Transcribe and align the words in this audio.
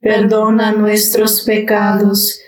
perdona 0.00 0.72
nuestros 0.72 1.42
pecados, 1.42 2.40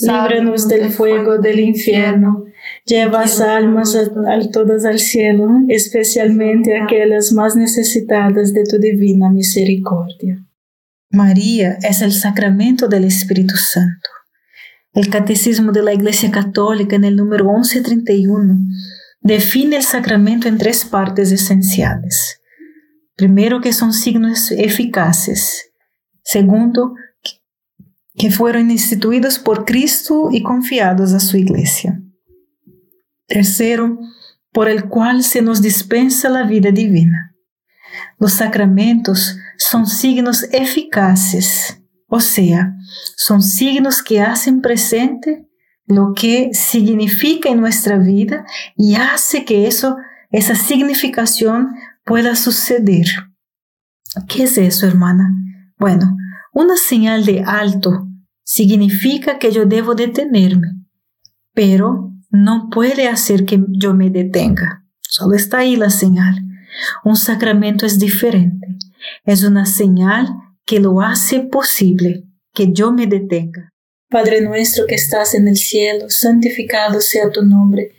líbranos 0.00 0.68
del 0.68 0.90
fuego 0.90 1.38
del 1.38 1.60
infierno, 1.60 2.44
lleva 2.84 3.24
almas 3.48 3.94
a, 3.96 4.50
todas 4.50 4.84
al 4.84 4.98
cielo, 4.98 5.48
especialmente 5.68 6.76
aquellas 6.80 7.32
más 7.32 7.56
necesitadas 7.56 8.52
de 8.52 8.64
tu 8.64 8.78
divina 8.78 9.30
misericordia. 9.30 10.44
María 11.10 11.78
es 11.82 12.02
el 12.02 12.12
sacramento 12.12 12.88
del 12.88 13.04
Espíritu 13.04 13.56
Santo. 13.56 14.10
El 14.92 15.08
Catecismo 15.10 15.72
de 15.72 15.82
la 15.82 15.92
Iglesia 15.92 16.30
Católica 16.30 16.96
en 16.96 17.04
el 17.04 17.16
número 17.16 17.44
1131 17.44 18.58
define 19.20 19.76
el 19.76 19.82
sacramento 19.82 20.48
en 20.48 20.58
tres 20.58 20.84
partes 20.84 21.32
esenciales. 21.32 22.40
Primero, 23.14 23.60
que 23.60 23.72
son 23.72 23.92
signos 23.92 24.50
eficaces. 24.52 25.65
Segundo, 26.28 26.96
que 28.16 28.32
fueron 28.32 28.72
instituidos 28.72 29.38
por 29.38 29.64
Cristo 29.64 30.28
y 30.32 30.42
confiados 30.42 31.12
a 31.12 31.20
su 31.20 31.36
iglesia. 31.36 32.02
Tercero, 33.28 33.96
por 34.50 34.68
el 34.68 34.88
cual 34.88 35.22
se 35.22 35.40
nos 35.40 35.62
dispensa 35.62 36.28
la 36.28 36.42
vida 36.42 36.72
divina. 36.72 37.36
Los 38.18 38.32
sacramentos 38.32 39.38
son 39.56 39.86
signos 39.86 40.48
eficaces, 40.50 41.80
o 42.08 42.18
sea, 42.18 42.74
son 43.16 43.40
signos 43.40 44.02
que 44.02 44.20
hacen 44.20 44.60
presente 44.62 45.48
lo 45.86 46.12
que 46.12 46.50
significa 46.54 47.50
en 47.50 47.60
nuestra 47.60 47.98
vida 47.98 48.44
y 48.76 48.96
hace 48.96 49.44
que 49.44 49.68
eso, 49.68 49.96
esa 50.32 50.56
significación 50.56 51.68
pueda 52.04 52.34
suceder. 52.34 53.06
¿Qué 54.26 54.42
es 54.42 54.58
eso, 54.58 54.88
hermana? 54.88 55.45
Bueno, 55.78 56.16
una 56.52 56.76
señal 56.76 57.24
de 57.24 57.42
alto 57.42 58.08
significa 58.42 59.38
que 59.38 59.52
yo 59.52 59.66
debo 59.66 59.94
detenerme, 59.94 60.68
pero 61.52 62.12
no 62.30 62.68
puede 62.70 63.08
hacer 63.08 63.44
que 63.44 63.62
yo 63.68 63.94
me 63.94 64.10
detenga. 64.10 64.84
Solo 65.00 65.34
está 65.34 65.58
ahí 65.58 65.76
la 65.76 65.90
señal. 65.90 66.36
Un 67.04 67.16
sacramento 67.16 67.86
es 67.86 67.98
diferente. 67.98 68.66
Es 69.24 69.44
una 69.44 69.66
señal 69.66 70.28
que 70.64 70.80
lo 70.80 71.00
hace 71.00 71.40
posible 71.40 72.24
que 72.52 72.72
yo 72.72 72.92
me 72.92 73.06
detenga. 73.06 73.72
Padre 74.08 74.40
nuestro 74.40 74.86
que 74.86 74.94
estás 74.94 75.34
en 75.34 75.48
el 75.48 75.56
cielo, 75.56 76.08
santificado 76.08 77.00
sea 77.00 77.30
tu 77.30 77.42
nombre. 77.42 77.92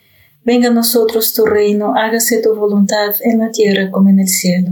Venga 0.43 0.69
a 0.69 0.73
nosotros 0.73 1.33
tu 1.33 1.45
reino, 1.45 1.95
hágase 1.95 2.41
tu 2.41 2.55
voluntad 2.55 3.13
en 3.21 3.39
la 3.39 3.51
tierra 3.51 3.91
como 3.91 4.09
en 4.09 4.19
el 4.19 4.27
cielo. 4.27 4.71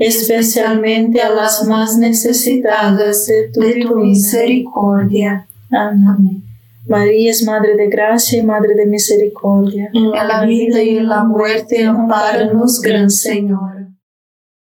especialmente 0.00 1.20
a 1.20 1.28
las 1.28 1.66
más 1.66 1.98
necesitadas 1.98 3.26
de 3.26 3.50
tu, 3.52 3.96
misericordia. 3.96 5.46
Amén. 5.70 6.42
María 6.88 7.30
es 7.30 7.44
Madre 7.44 7.76
de 7.76 7.88
Gracia 7.88 8.38
y 8.38 8.42
Madre 8.42 8.74
de 8.74 8.86
Misericordia. 8.86 9.90
En 9.92 10.10
la 10.10 10.44
vida 10.46 10.82
y 10.82 10.96
en 10.96 11.06
la 11.06 11.22
muerte, 11.24 11.84
amparanos, 11.84 12.80
Gran 12.80 13.10
Señor. 13.10 13.88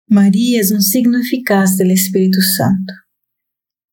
María 0.08 0.58
es 0.58 0.72
un 0.72 0.80
signo 0.80 1.18
eficaz 1.18 1.76
del 1.76 1.90
Espíritu 1.90 2.40
Santo. 2.40 2.94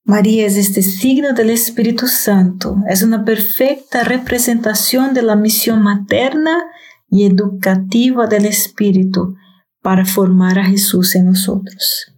María 0.05 0.45
es 0.45 0.55
este 0.55 0.81
signo 0.81 1.33
del 1.33 1.49
Espíritu 1.49 2.07
Santo, 2.07 2.77
es 2.89 3.03
una 3.03 3.25
perfecta 3.25 4.05
representación 4.05 5.13
de 5.13 5.23
la 5.23 5.35
misión 5.35 5.83
materna 5.83 6.63
y 7.09 7.25
educativa 7.25 8.27
del 8.27 8.45
Espíritu 8.45 9.35
para 9.81 10.05
formar 10.05 10.59
a 10.59 10.65
Jesús 10.65 11.15
en 11.15 11.25
nosotros. 11.25 12.13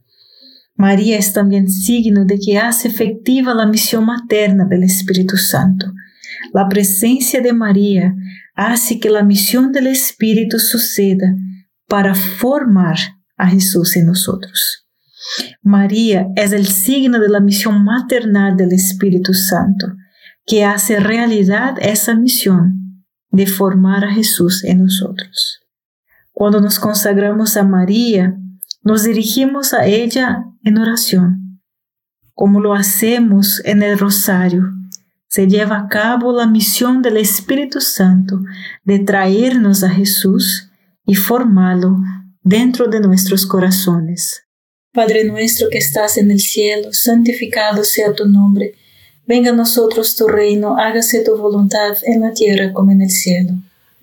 María 0.76 1.18
es 1.18 1.34
también 1.34 1.70
signo 1.70 2.26
de 2.26 2.40
que 2.40 2.58
hace 2.58 2.88
efectiva 2.88 3.54
la 3.54 3.66
misión 3.66 4.06
materna 4.06 4.66
del 4.66 4.84
Espíritu 4.84 5.36
Santo. 5.36 5.92
La 6.54 6.70
presencia 6.70 7.42
de 7.42 7.52
María 7.52 8.16
hace 8.56 9.00
que 9.00 9.10
la 9.10 9.24
misión 9.24 9.72
del 9.72 9.88
Espíritu 9.88 10.58
suceda 10.58 11.36
para 11.88 12.16
formar 12.16 12.98
a 13.38 13.48
Jesús 13.50 13.96
en 13.98 14.08
nosotros. 14.08 14.88
María 15.62 16.28
es 16.36 16.54
el 16.54 16.68
signo 16.68 17.20
de 17.20 17.30
la 17.30 17.40
misión 17.40 17.84
maternal 17.84 18.56
del 18.56 18.72
Espíritu 18.74 19.34
Santo, 19.34 19.88
que 20.46 20.64
hace 20.64 21.00
realidad 21.00 21.76
esa 21.82 22.16
misión 22.16 23.06
de 23.32 23.46
formar 23.46 24.06
a 24.06 24.14
Jesús 24.14 24.64
en 24.64 24.84
nosotros. 24.84 25.59
Cuando 26.40 26.62
nos 26.62 26.80
consagramos 26.80 27.58
a 27.58 27.64
María, 27.64 28.34
nos 28.82 29.04
dirigimos 29.04 29.74
a 29.74 29.88
ella 29.88 30.46
en 30.64 30.78
oración. 30.78 31.62
Como 32.34 32.62
lo 32.62 32.74
hacemos 32.74 33.62
en 33.66 33.84
el 33.84 34.00
rosario, 34.00 34.64
se 35.28 35.48
lleva 35.48 35.78
a 35.78 35.88
cabo 35.90 36.32
la 36.32 36.48
misión 36.48 37.02
del 37.02 37.18
Espíritu 37.18 37.82
Santo 37.82 38.40
de 38.86 39.00
traernos 39.00 39.84
a 39.84 39.90
Jesús 39.90 40.70
y 41.06 41.16
formarlo 41.16 41.98
dentro 42.42 42.88
de 42.88 43.02
nuestros 43.02 43.46
corazones. 43.46 44.44
Padre 44.94 45.26
nuestro 45.26 45.68
que 45.70 45.80
estás 45.80 46.18
en 46.18 46.32
el 46.32 46.40
cielo, 46.40 46.94
santificado 46.94 47.84
sea 47.84 48.14
tu 48.14 48.26
nombre. 48.26 48.76
Venga 49.28 49.50
a 49.50 49.56
nosotros 49.56 50.16
tu 50.16 50.26
reino, 50.26 50.78
hágase 50.78 51.22
tu 51.22 51.36
voluntad 51.36 51.98
en 52.04 52.22
la 52.22 52.32
tierra 52.32 52.72
como 52.72 52.94
en 52.94 53.02
el 53.02 53.10
cielo. 53.10 53.56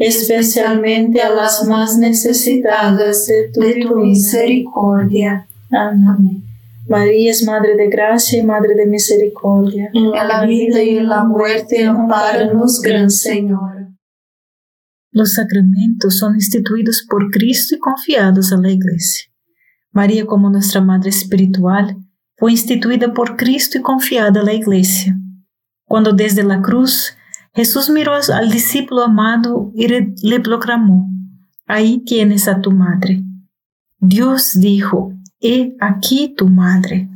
especialmente 0.00 1.20
a 1.20 1.28
las 1.28 1.66
más 1.68 1.98
necesitadas 1.98 3.26
de 3.26 3.50
tu, 3.52 3.96
misericordia. 3.96 5.46
Amén. 5.70 6.42
María 6.88 7.30
es 7.30 7.44
Madre 7.44 7.76
de 7.76 7.88
Gracia 7.88 8.40
y 8.40 8.42
Madre 8.42 8.74
de 8.74 8.86
Misericordia. 8.86 9.90
En 9.92 10.10
la 10.10 10.44
vida 10.46 10.82
y 10.82 10.96
en 10.96 11.08
la 11.08 11.22
muerte, 11.24 11.84
amparanos, 11.84 12.80
Gran 12.80 13.10
Señor. 13.10 13.90
Los 15.12 15.34
sacramentos 15.34 16.16
son 16.16 16.34
instituidos 16.34 17.06
por 17.08 17.30
Cristo 17.30 17.76
y 17.76 17.78
confiados 17.78 18.52
a 18.52 18.56
la 18.56 18.70
Iglesia. 18.70 19.30
María, 19.92 20.24
como 20.24 20.48
nuestra 20.48 20.80
Madre 20.80 21.10
Espiritual, 21.10 21.96
fue 22.38 22.52
instituida 22.52 23.12
por 23.12 23.36
Cristo 23.36 23.76
y 23.76 23.82
confiada 23.82 24.40
a 24.40 24.44
la 24.44 24.54
Iglesia. 24.54 25.14
Cuando 25.84 26.12
desde 26.12 26.42
la 26.42 26.62
cruz 26.62 27.16
Jesús 27.52 27.90
miró 27.90 28.12
al 28.14 28.50
discípulo 28.50 29.02
amado 29.02 29.72
y 29.74 29.88
le 29.88 30.40
proclamó, 30.40 31.08
ahí 31.66 32.04
tienes 32.04 32.48
a 32.48 32.60
tu 32.60 32.70
madre. 32.70 33.24
Dios 33.98 34.52
dijo, 34.58 35.12
he 35.40 35.76
aquí 35.80 36.34
tu 36.36 36.48
madre. 36.48 37.08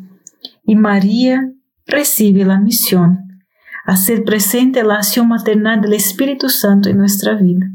Y 0.64 0.76
María 0.76 1.50
recibe 1.86 2.44
la 2.44 2.58
misión, 2.58 3.42
hacer 3.84 4.24
presente 4.24 4.82
la 4.82 4.96
acción 4.96 5.28
maternal 5.28 5.80
del 5.80 5.94
Espíritu 5.94 6.48
Santo 6.48 6.88
en 6.88 6.98
nuestra 6.98 7.34
vida. 7.34 7.66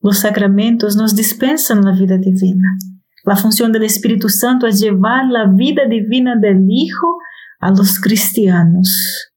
Los 0.00 0.20
sacramentos 0.20 0.96
nos 0.96 1.14
dispensan 1.14 1.84
la 1.84 1.92
vida 1.92 2.18
divina. 2.18 2.76
La 3.24 3.36
función 3.36 3.72
del 3.72 3.84
Espíritu 3.84 4.28
Santo 4.28 4.66
es 4.66 4.80
llevar 4.80 5.26
la 5.26 5.46
vida 5.46 5.82
divina 5.86 6.36
del 6.36 6.66
Hijo 6.68 7.18
a 7.60 7.70
los 7.70 8.00
cristianos. 8.00 9.32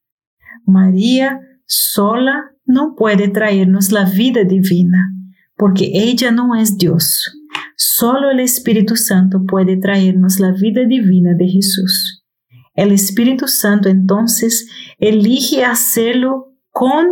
María 0.65 1.41
sola 1.71 2.51
no 2.65 2.95
puede 2.97 3.29
traernos 3.29 3.93
la 3.93 4.03
vida 4.03 4.43
divina, 4.43 5.13
porque 5.55 5.89
ella 5.93 6.29
no 6.31 6.53
es 6.53 6.77
Dios. 6.77 7.31
Solo 7.77 8.29
el 8.29 8.41
Espíritu 8.41 8.97
Santo 8.97 9.45
puede 9.47 9.77
traernos 9.77 10.39
la 10.39 10.51
vida 10.51 10.83
divina 10.85 11.33
de 11.33 11.47
Jesús. 11.47 12.25
El 12.73 12.91
Espíritu 12.91 13.47
Santo 13.47 13.87
entonces 13.87 14.67
elige 14.99 15.63
hacerlo 15.63 16.53
con, 16.71 17.07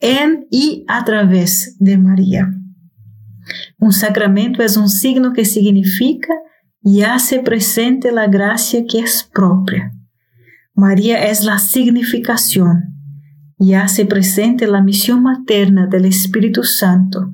en 0.00 0.46
y 0.50 0.84
a 0.88 1.04
través 1.04 1.76
de 1.78 1.96
María. 1.96 2.50
Un 3.78 3.92
sacramento 3.92 4.62
es 4.62 4.76
un 4.76 4.88
signo 4.88 5.32
que 5.32 5.44
significa 5.44 6.34
y 6.82 7.02
hace 7.02 7.40
presente 7.40 8.10
la 8.10 8.26
gracia 8.26 8.84
que 8.88 8.98
es 8.98 9.28
propia. 9.32 9.92
María 10.74 11.28
es 11.28 11.44
la 11.44 11.58
significación, 11.60 12.93
y 13.58 13.74
hace 13.74 14.06
presente 14.06 14.66
la 14.66 14.82
misión 14.82 15.22
materna 15.22 15.86
del 15.86 16.06
Espíritu 16.06 16.64
Santo. 16.64 17.30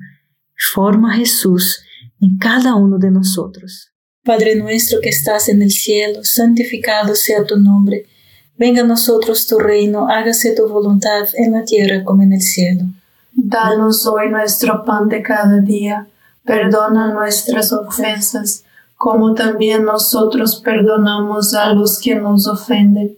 Forma 0.73 1.15
Jesús 1.15 1.83
en 2.21 2.37
cada 2.37 2.75
uno 2.75 2.97
de 2.97 3.11
nosotros. 3.11 3.91
Padre 4.23 4.55
nuestro 4.55 4.99
que 5.01 5.09
estás 5.09 5.49
en 5.49 5.63
el 5.63 5.71
cielo, 5.71 6.23
santificado 6.23 7.15
sea 7.15 7.43
tu 7.43 7.57
nombre. 7.57 8.05
Venga 8.55 8.81
a 8.81 8.85
nosotros 8.85 9.47
tu 9.47 9.57
reino, 9.57 10.07
hágase 10.07 10.55
tu 10.55 10.67
voluntad 10.67 11.27
en 11.33 11.53
la 11.53 11.63
tierra 11.63 12.03
como 12.03 12.21
en 12.21 12.33
el 12.33 12.41
cielo. 12.41 12.83
Danos 13.33 14.05
hoy 14.05 14.29
nuestro 14.29 14.85
pan 14.85 15.07
de 15.07 15.23
cada 15.23 15.59
día. 15.59 16.07
Perdona 16.43 17.11
nuestras 17.11 17.73
ofensas, 17.73 18.63
como 18.95 19.33
también 19.33 19.83
nosotros 19.85 20.61
perdonamos 20.63 21.55
a 21.55 21.73
los 21.73 21.99
que 21.99 22.13
nos 22.13 22.47
ofenden. 22.47 23.17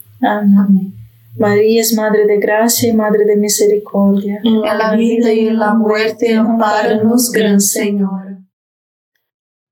Amén. 0.21 0.93
María 1.37 1.81
es 1.81 1.95
Madre 1.95 2.25
de 2.27 2.39
Gracia 2.39 2.89
y 2.89 2.93
Madre 2.93 3.25
de 3.25 3.37
Misericordia. 3.37 4.39
En 4.43 4.61
la 4.61 4.95
vida 4.95 5.33
y 5.33 5.47
en 5.47 5.57
la 5.57 5.73
muerte, 5.73 6.35
amparanos, 6.35 7.31
Gran 7.31 7.59
Señor. 7.59 8.31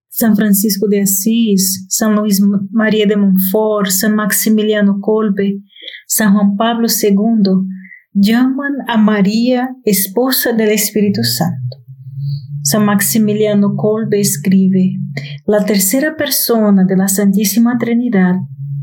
San 0.09 0.35
Francisco 0.35 0.87
de 0.87 1.01
Asís, 1.01 1.85
San 1.87 2.15
Luis 2.15 2.41
María 2.71 3.05
de 3.05 3.15
Montfort, 3.15 3.87
San 3.87 4.15
Maximiliano 4.15 4.99
Kolbe, 4.99 5.61
San 6.07 6.33
Juan 6.33 6.57
Pablo 6.57 6.87
II 6.89 7.67
llaman 8.13 8.73
a 8.87 8.97
María 8.97 9.69
esposa 9.85 10.51
del 10.51 10.71
Espíritu 10.71 11.23
Santo. 11.23 11.77
San 12.63 12.83
Maximiliano 12.83 13.75
Kolbe 13.75 14.19
escribe, 14.19 14.97
la 15.45 15.63
tercera 15.63 16.17
persona 16.17 16.83
de 16.83 16.97
la 16.97 17.07
Santísima 17.07 17.77
Trinidad 17.77 18.35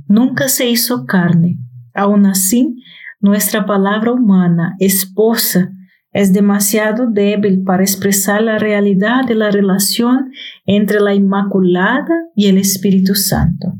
nunca 0.08 0.48
se 0.48 0.68
hizo 0.68 1.06
carne. 1.06 1.58
Aún 1.94 2.26
así, 2.26 2.76
nuestra 3.20 3.66
palabra 3.66 4.12
humana, 4.12 4.76
esposa, 4.78 5.70
es 6.12 6.32
demasiado 6.32 7.10
débil 7.10 7.62
para 7.62 7.82
expresar 7.82 8.42
la 8.42 8.58
realidad 8.58 9.26
de 9.26 9.34
la 9.34 9.50
relación 9.50 10.30
entre 10.64 11.00
la 11.00 11.14
Inmaculada 11.14 12.14
y 12.34 12.46
el 12.46 12.56
Espíritu 12.56 13.14
Santo. 13.14 13.74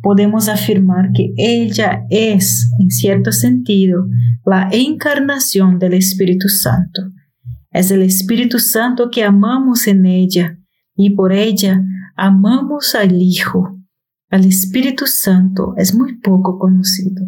Podemos 0.00 0.48
afirmar 0.48 1.10
que 1.12 1.32
ella 1.36 2.06
es, 2.08 2.70
en 2.78 2.90
cierto 2.90 3.32
sentido, 3.32 4.06
la 4.46 4.68
encarnación 4.72 5.78
del 5.78 5.94
Espíritu 5.94 6.48
Santo. 6.48 7.02
Es 7.70 7.90
el 7.90 8.00
Espíritu 8.02 8.58
Santo 8.58 9.10
que 9.10 9.24
amamos 9.24 9.86
en 9.86 10.06
ella 10.06 10.58
y 10.96 11.10
por 11.10 11.32
ella 11.32 11.82
amamos 12.16 12.94
al 12.94 13.20
Hijo. 13.20 13.77
Al 14.30 14.44
Espíritu 14.44 15.06
Santo 15.06 15.72
es 15.78 15.94
muy 15.94 16.16
poco 16.16 16.58
conocido. 16.58 17.26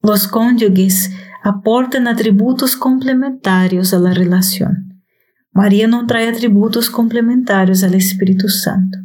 Los 0.00 0.28
cónyuges 0.28 1.10
aportan 1.42 2.06
atributos 2.06 2.76
complementarios 2.76 3.92
a 3.92 3.98
la 3.98 4.14
relación. 4.14 5.02
María 5.50 5.88
no 5.88 6.06
trae 6.06 6.28
atributos 6.28 6.90
complementarios 6.90 7.82
al 7.82 7.94
Espíritu 7.94 8.48
Santo. 8.48 8.98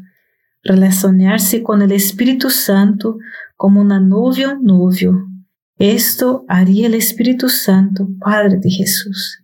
Relacionarse 0.61 1.63
con 1.63 1.81
el 1.81 1.91
Espíritu 1.91 2.51
Santo 2.51 3.17
como 3.55 3.81
una 3.81 3.99
novia 3.99 4.51
o 4.51 4.59
novio. 4.59 5.27
Esto 5.77 6.45
haría 6.47 6.85
el 6.85 6.93
Espíritu 6.93 7.49
Santo, 7.49 8.09
Padre 8.19 8.57
de 8.57 8.69
Jesús. 8.69 9.43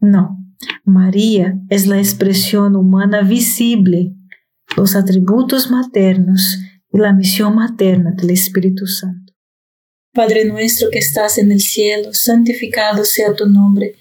No, 0.00 0.38
María 0.84 1.58
es 1.68 1.86
la 1.86 1.98
expresión 1.98 2.76
humana 2.76 3.22
visible 3.22 4.14
los 4.76 4.94
atributos 4.94 5.70
maternos 5.70 6.58
y 6.92 6.98
la 6.98 7.12
misión 7.12 7.54
materna 7.54 8.12
del 8.12 8.30
Espíritu 8.30 8.86
Santo. 8.86 9.32
Padre 10.14 10.44
nuestro 10.44 10.88
que 10.90 10.98
estás 10.98 11.38
en 11.38 11.50
el 11.50 11.60
cielo, 11.60 12.12
santificado 12.12 13.04
sea 13.04 13.34
tu 13.34 13.46
nombre. 13.46 13.96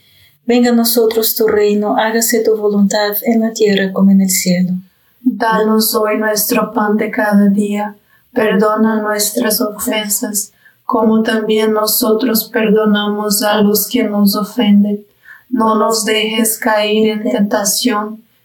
Venga 0.45 0.71
a 0.71 0.75
nosotros 0.75 1.35
tu 1.35 1.47
reino, 1.47 1.97
hágase 1.97 2.43
tu 2.43 2.55
voluntad 2.57 3.15
en 3.23 3.41
la 3.41 3.51
tierra 3.53 3.91
como 3.93 4.11
en 4.11 4.21
el 4.21 4.29
cielo. 4.29 4.73
Danos 5.21 5.95
hoy 5.95 6.17
nuestro 6.17 6.71
pan 6.71 6.97
de 6.97 7.09
cada 7.09 7.47
día, 7.47 7.95
perdona 8.33 9.01
nuestras 9.01 9.61
ofensas, 9.61 10.51
como 10.83 11.23
también 11.23 11.73
nosotros 11.73 12.49
perdonamos 12.51 13.41
a 13.41 13.61
los 13.61 13.87
que 13.87 14.03
nos 14.03 14.35
ofenden. 14.35 15.05
No 15.49 15.75
nos 15.75 16.05
dejes 16.05 16.57
caer 16.57 17.07
en 17.07 17.23
tentación 17.31 18.24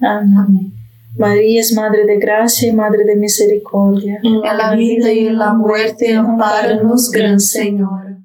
Amén. 0.00 0.72
María 1.18 1.60
es 1.60 1.72
Madre 1.72 2.04
de 2.04 2.18
Gracia 2.18 2.68
y 2.68 2.72
Madre 2.72 3.04
de 3.04 3.16
Misericordia. 3.16 4.20
En 4.22 4.40
la 4.40 4.74
vida 4.74 5.12
y 5.12 5.26
en 5.26 5.38
la 5.38 5.54
muerte, 5.54 6.14
amparanos, 6.14 7.10
Gran 7.10 7.40
Señor. 7.40 8.18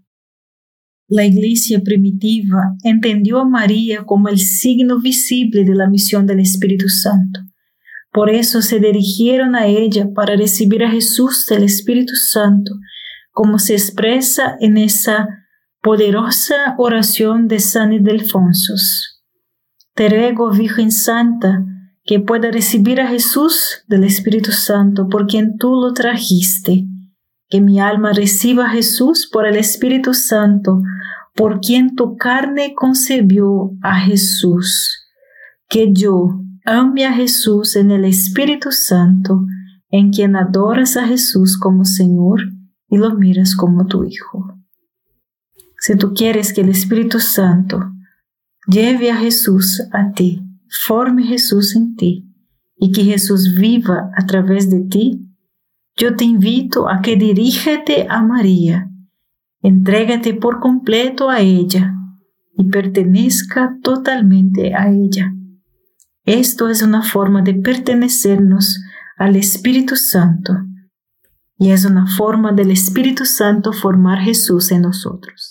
La 1.07 1.25
Iglesia 1.25 1.81
primitiva 1.83 2.75
entendió 2.83 3.39
a 3.39 3.45
María 3.45 4.03
como 4.03 4.29
el 4.29 4.39
signo 4.39 4.99
visible 4.99 5.65
de 5.65 5.75
la 5.75 5.89
misión 5.89 6.25
del 6.25 6.39
Espíritu 6.39 6.87
Santo. 6.89 7.41
Por 8.11 8.29
eso 8.29 8.61
se 8.61 8.79
dirigieron 8.79 9.55
a 9.55 9.67
ella 9.67 10.09
para 10.13 10.35
recibir 10.35 10.83
a 10.83 10.91
Jesús 10.91 11.45
del 11.49 11.63
Espíritu 11.63 12.13
Santo, 12.15 12.73
como 13.31 13.57
se 13.57 13.73
expresa 13.73 14.57
en 14.59 14.77
esa 14.77 15.27
poderosa 15.81 16.75
oración 16.77 17.47
de 17.47 17.59
San 17.59 17.93
Ildefonso. 17.93 18.73
Te 19.93 20.07
ruego, 20.07 20.51
Virgen 20.51 20.91
Santa, 20.91 21.65
que 22.03 22.19
pueda 22.19 22.49
recibir 22.49 23.01
a 23.01 23.07
Jesús 23.07 23.83
del 23.87 24.03
Espíritu 24.03 24.51
Santo 24.51 25.07
por 25.09 25.27
quien 25.27 25.57
tú 25.57 25.75
lo 25.75 25.93
trajiste. 25.93 26.85
Que 27.49 27.59
mi 27.59 27.79
alma 27.79 28.13
reciba 28.13 28.65
a 28.65 28.69
Jesús 28.69 29.29
por 29.31 29.45
el 29.45 29.57
Espíritu 29.57 30.13
Santo, 30.13 30.81
por 31.35 31.59
quien 31.59 31.95
tu 31.95 32.15
carne 32.15 32.73
concebió 32.73 33.71
a 33.81 33.99
Jesús. 33.99 35.09
Que 35.67 35.91
yo 35.91 36.39
ame 36.65 37.05
a 37.05 37.13
Jesús 37.13 37.75
en 37.75 37.91
el 37.91 38.05
Espíritu 38.05 38.71
Santo, 38.71 39.45
en 39.89 40.11
quien 40.11 40.37
adoras 40.37 40.95
a 40.95 41.05
Jesús 41.05 41.57
como 41.57 41.83
Señor 41.83 42.41
y 42.87 42.97
lo 42.97 43.13
miras 43.15 43.55
como 43.55 43.85
tu 43.85 44.05
Hijo. 44.05 44.57
Si 45.79 45.95
tú 45.97 46.13
quieres 46.13 46.53
que 46.53 46.61
el 46.61 46.69
Espíritu 46.69 47.19
Santo 47.19 47.91
lleve 48.67 49.11
a 49.11 49.17
Jesús 49.17 49.81
a 49.91 50.11
ti, 50.11 50.41
forme 50.69 51.23
Jesús 51.23 51.75
en 51.75 51.95
ti 51.95 52.27
y 52.77 52.91
que 52.91 53.03
Jesús 53.03 53.55
viva 53.59 54.11
a 54.15 54.25
través 54.25 54.69
de 54.69 54.81
ti, 54.81 55.27
yo 55.95 56.15
te 56.15 56.23
invito 56.23 56.89
a 56.89 57.01
que 57.01 57.15
dirígete 57.15 58.07
a 58.09 58.21
María, 58.21 58.89
entrégate 59.61 60.33
por 60.33 60.59
completo 60.59 61.29
a 61.29 61.41
ella 61.41 61.93
y 62.57 62.65
pertenezca 62.65 63.77
totalmente 63.83 64.73
a 64.73 64.89
ella. 64.91 65.33
Esto 66.25 66.69
es 66.69 66.81
una 66.81 67.03
forma 67.03 67.41
de 67.41 67.55
pertenecernos 67.55 68.79
al 69.17 69.35
Espíritu 69.35 69.95
Santo 69.95 70.53
y 71.57 71.71
es 71.71 71.85
una 71.85 72.07
forma 72.07 72.51
del 72.51 72.71
Espíritu 72.71 73.25
Santo 73.25 73.73
formar 73.73 74.19
Jesús 74.19 74.71
en 74.71 74.81
nosotros. 74.81 75.50